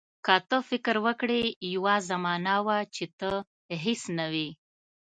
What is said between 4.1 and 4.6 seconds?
نه وې.